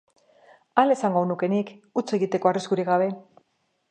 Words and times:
Hala 0.83 0.95
esango 0.97 1.21
nuke 1.33 1.51
nik, 1.53 1.69
huts 2.01 2.07
egiteko 2.19 2.53
arriskurik 2.53 2.93
gabe. 2.95 3.13